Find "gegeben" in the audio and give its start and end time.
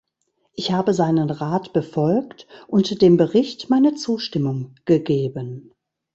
4.85-5.75